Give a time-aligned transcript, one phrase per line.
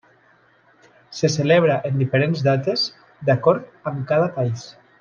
[1.17, 2.87] Se celebra en diferents dates
[3.29, 4.67] d'acord amb cada país.